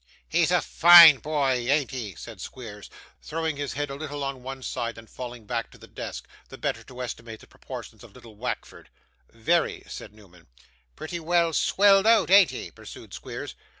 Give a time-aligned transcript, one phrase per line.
[0.27, 2.89] 'He's a fine boy, an't he?' said Squeers,
[3.21, 6.57] throwing his head a little on one side, and falling back to the desk, the
[6.57, 8.89] better to estimate the proportions of little Wackford.
[9.31, 10.47] 'Very,' said Newman.
[10.95, 13.53] 'Pretty well swelled out, an't he?' pursued Squeers.